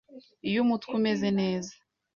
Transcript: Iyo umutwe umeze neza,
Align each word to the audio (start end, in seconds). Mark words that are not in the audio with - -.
Iyo 0.47 0.59
umutwe 0.65 0.91
umeze 0.99 1.27
neza, 1.39 1.73